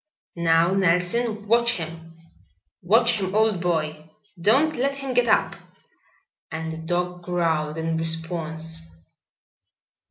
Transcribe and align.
"Now, 0.35 0.73
Nelson, 0.73 1.47
watch 1.47 1.73
him. 1.73 2.17
Watch 2.81 3.19
him, 3.19 3.35
old 3.35 3.61
boy. 3.61 4.09
Don't 4.41 4.75
let 4.75 4.95
him 4.95 5.13
get 5.13 5.27
up." 5.27 5.55
And 6.51 6.73
the 6.73 6.77
dog 6.79 7.21
growled 7.21 7.77
in 7.77 7.97
response. 7.97 8.79